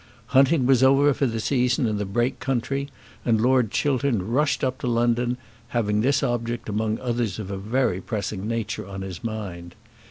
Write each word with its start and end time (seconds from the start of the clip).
Hunting 0.33 0.65
was 0.65 0.81
over 0.81 1.13
for 1.13 1.27
the 1.27 1.39
season 1.39 1.85
in 1.85 1.97
the 1.99 2.05
Brake 2.07 2.39
country, 2.39 2.89
and 3.23 3.39
Lord 3.39 3.69
Chiltern 3.69 4.31
rushed 4.31 4.63
up 4.63 4.79
to 4.79 4.87
London, 4.87 5.37
having 5.67 6.01
this 6.01 6.23
object 6.23 6.67
among 6.67 6.97
others 6.99 7.37
of 7.37 7.51
a 7.51 7.57
very 7.59 8.01
pressing 8.01 8.47
nature 8.47 8.87
on 8.89 9.03
his 9.03 9.23
mind. 9.23 9.75